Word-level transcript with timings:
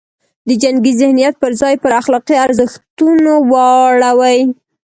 د 0.47 0.49
جنګي 0.61 0.93
ذهنیت 0.99 1.35
پر 1.41 1.51
ځای 1.61 1.73
یې 1.75 1.81
پر 1.83 1.91
اخلاقي 2.01 2.35
ارزښتونو 2.45 3.31
واړوي. 3.51 4.41